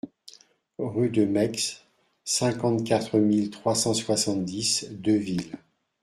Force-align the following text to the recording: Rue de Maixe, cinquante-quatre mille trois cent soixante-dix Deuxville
Rue 0.79 1.11
de 1.11 1.25
Maixe, 1.25 1.83
cinquante-quatre 2.25 3.19
mille 3.19 3.51
trois 3.51 3.75
cent 3.75 3.93
soixante-dix 3.93 4.89
Deuxville 4.89 5.51